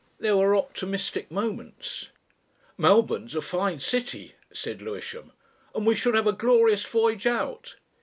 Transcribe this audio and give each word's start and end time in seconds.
There 0.19 0.35
were 0.35 0.55
optimistic 0.55 1.29
moments. 1.29 2.09
"Melbourne's 2.75 3.35
a 3.35 3.41
fine 3.43 3.79
city," 3.79 4.33
said 4.51 4.81
Lewisham, 4.81 5.31
"and 5.75 5.85
we 5.85 5.93
should 5.93 6.15
have 6.15 6.25
a 6.25 6.33
glorious 6.33 6.83
voyage 6.83 7.27
out." 7.27 7.75